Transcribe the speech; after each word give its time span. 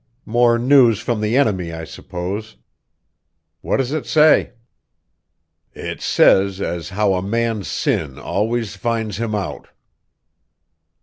"More 0.25 0.57
news 0.57 0.99
from 0.99 1.21
the 1.21 1.37
enemy, 1.37 1.71
I 1.71 1.83
suppose. 1.83 2.55
What 3.61 3.77
does 3.77 3.91
it 3.91 4.07
say?" 4.07 4.53
"It 5.73 6.01
says 6.01 6.59
as 6.59 6.89
how 6.89 7.13
a 7.13 7.21
man's 7.21 7.67
sin 7.67 8.17
always 8.17 8.75
finds 8.75 9.17
him 9.17 9.35
out." 9.35 9.67